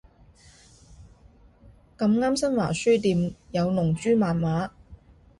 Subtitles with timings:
[1.95, 4.71] 咁啱新華書店有龍珠漫畫